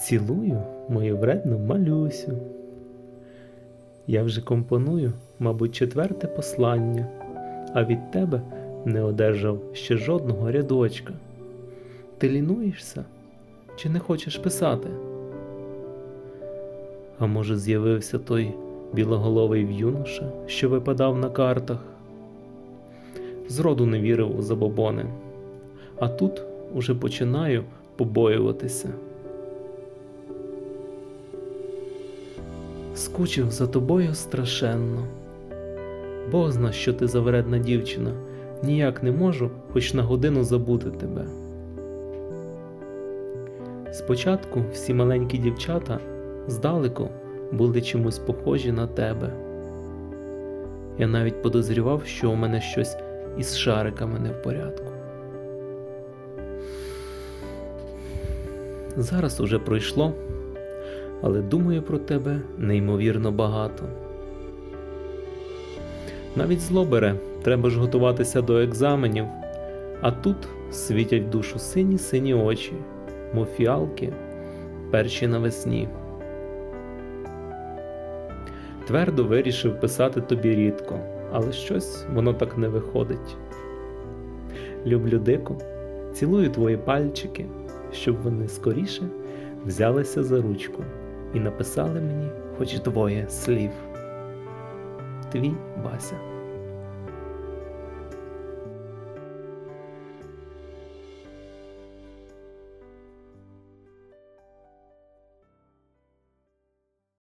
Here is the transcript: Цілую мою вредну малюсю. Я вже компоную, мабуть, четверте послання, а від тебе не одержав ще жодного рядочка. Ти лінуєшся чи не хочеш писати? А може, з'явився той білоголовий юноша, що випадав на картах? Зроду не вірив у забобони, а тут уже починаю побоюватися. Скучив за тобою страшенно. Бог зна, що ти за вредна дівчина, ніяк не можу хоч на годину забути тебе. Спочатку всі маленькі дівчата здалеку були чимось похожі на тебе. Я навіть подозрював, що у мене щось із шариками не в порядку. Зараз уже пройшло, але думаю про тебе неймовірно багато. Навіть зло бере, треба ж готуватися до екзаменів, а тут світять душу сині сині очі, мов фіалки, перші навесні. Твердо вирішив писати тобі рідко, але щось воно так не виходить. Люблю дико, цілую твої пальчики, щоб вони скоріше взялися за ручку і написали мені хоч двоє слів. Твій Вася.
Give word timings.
Цілую 0.00 0.62
мою 0.88 1.16
вредну 1.16 1.58
малюсю. 1.58 2.32
Я 4.06 4.22
вже 4.22 4.40
компоную, 4.40 5.12
мабуть, 5.38 5.74
четверте 5.74 6.26
послання, 6.26 7.06
а 7.74 7.84
від 7.84 8.10
тебе 8.10 8.42
не 8.84 9.02
одержав 9.02 9.62
ще 9.72 9.96
жодного 9.96 10.50
рядочка. 10.50 11.14
Ти 12.18 12.28
лінуєшся 12.28 13.04
чи 13.76 13.88
не 13.88 13.98
хочеш 13.98 14.36
писати? 14.36 14.88
А 17.18 17.26
може, 17.26 17.56
з'явився 17.56 18.18
той 18.18 18.54
білоголовий 18.92 19.76
юноша, 19.76 20.32
що 20.46 20.68
випадав 20.68 21.18
на 21.18 21.30
картах? 21.30 21.84
Зроду 23.48 23.86
не 23.86 24.00
вірив 24.00 24.38
у 24.38 24.42
забобони, 24.42 25.04
а 25.98 26.08
тут 26.08 26.42
уже 26.74 26.94
починаю 26.94 27.64
побоюватися. 27.96 28.88
Скучив 32.94 33.50
за 33.50 33.66
тобою 33.66 34.14
страшенно. 34.14 35.06
Бог 36.30 36.50
зна, 36.50 36.72
що 36.72 36.92
ти 36.92 37.06
за 37.06 37.20
вредна 37.20 37.58
дівчина, 37.58 38.10
ніяк 38.62 39.02
не 39.02 39.12
можу 39.12 39.50
хоч 39.72 39.94
на 39.94 40.02
годину 40.02 40.44
забути 40.44 40.90
тебе. 40.90 41.26
Спочатку 43.92 44.64
всі 44.72 44.94
маленькі 44.94 45.38
дівчата 45.38 45.98
здалеку 46.46 47.08
були 47.52 47.82
чимось 47.82 48.18
похожі 48.18 48.72
на 48.72 48.86
тебе. 48.86 49.32
Я 50.98 51.06
навіть 51.06 51.42
подозрював, 51.42 52.02
що 52.04 52.30
у 52.30 52.34
мене 52.34 52.60
щось 52.60 52.96
із 53.38 53.56
шариками 53.56 54.18
не 54.18 54.30
в 54.30 54.42
порядку. 54.42 54.91
Зараз 58.96 59.40
уже 59.40 59.58
пройшло, 59.58 60.12
але 61.22 61.40
думаю 61.40 61.82
про 61.82 61.98
тебе 61.98 62.40
неймовірно 62.58 63.32
багато. 63.32 63.84
Навіть 66.36 66.60
зло 66.60 66.84
бере, 66.84 67.14
треба 67.42 67.70
ж 67.70 67.80
готуватися 67.80 68.42
до 68.42 68.58
екзаменів, 68.58 69.24
а 70.00 70.10
тут 70.10 70.36
світять 70.70 71.30
душу 71.30 71.58
сині 71.58 71.98
сині 71.98 72.34
очі, 72.34 72.72
мов 73.34 73.46
фіалки, 73.46 74.12
перші 74.90 75.26
навесні. 75.26 75.88
Твердо 78.86 79.24
вирішив 79.24 79.80
писати 79.80 80.20
тобі 80.20 80.54
рідко, 80.54 80.98
але 81.32 81.52
щось 81.52 82.04
воно 82.14 82.34
так 82.34 82.58
не 82.58 82.68
виходить. 82.68 83.36
Люблю 84.86 85.18
дико, 85.18 85.56
цілую 86.14 86.50
твої 86.50 86.76
пальчики, 86.76 87.46
щоб 87.92 88.22
вони 88.22 88.48
скоріше 88.48 89.02
взялися 89.66 90.22
за 90.22 90.42
ручку 90.42 90.84
і 91.34 91.40
написали 91.40 92.00
мені 92.00 92.30
хоч 92.58 92.80
двоє 92.80 93.28
слів. 93.28 93.70
Твій 95.32 95.52
Вася. 95.84 96.31